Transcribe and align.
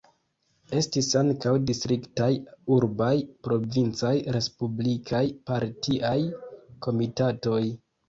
Estis 0.77 1.09
ankaŭ 1.19 1.53
distriktaj, 1.71 2.31
urbaj, 2.77 3.11
provincaj, 3.49 4.15
respublikaj 4.41 5.25
partiaj 5.53 6.19
komitatoj. 6.91 7.65